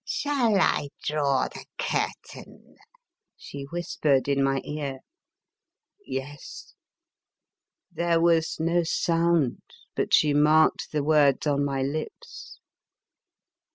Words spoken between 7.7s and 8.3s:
There